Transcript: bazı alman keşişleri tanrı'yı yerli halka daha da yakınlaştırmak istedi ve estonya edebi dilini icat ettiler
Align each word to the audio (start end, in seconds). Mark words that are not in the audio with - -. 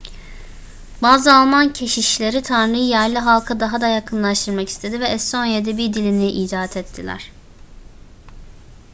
bazı 1.01 1.33
alman 1.33 1.73
keşişleri 1.73 2.41
tanrı'yı 2.41 2.83
yerli 2.85 3.19
halka 3.19 3.59
daha 3.59 3.81
da 3.81 3.87
yakınlaştırmak 3.87 4.67
istedi 4.69 4.99
ve 4.99 5.07
estonya 5.07 5.57
edebi 5.57 5.93
dilini 5.93 6.31
icat 6.31 6.77
ettiler 6.77 7.31